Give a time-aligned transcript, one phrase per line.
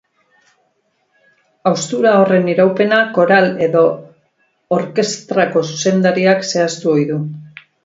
[1.71, 3.85] Haustura horren iraupena koral edo
[4.81, 7.23] orkestrako zuzendariak zehaztu ohi du.